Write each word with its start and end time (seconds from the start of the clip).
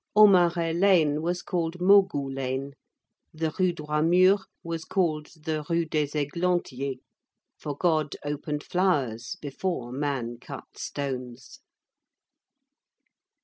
Aumarais 0.15 0.73
Lane 0.73 1.21
was 1.21 1.43
called 1.43 1.79
Maugout 1.79 2.33
Lane; 2.33 2.73
the 3.31 3.53
Rue 3.59 3.71
Droit 3.71 4.03
Mur 4.05 4.39
was 4.63 4.83
called 4.83 5.27
the 5.43 5.63
Rue 5.69 5.85
des 5.85 6.07
Églantiers, 6.17 6.97
for 7.59 7.77
God 7.77 8.15
opened 8.25 8.63
flowers 8.63 9.37
before 9.39 9.91
man 9.91 10.39
cut 10.39 10.63
stones. 10.75 11.59